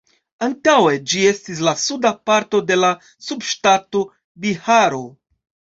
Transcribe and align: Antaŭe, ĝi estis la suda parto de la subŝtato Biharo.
Antaŭe, 0.45 0.93
ĝi 1.11 1.21
estis 1.33 1.61
la 1.67 1.75
suda 1.83 2.13
parto 2.31 2.63
de 2.71 2.81
la 2.83 2.91
subŝtato 3.29 4.07
Biharo. 4.47 5.07